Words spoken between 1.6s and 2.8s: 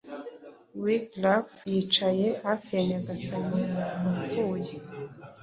yicaye hafi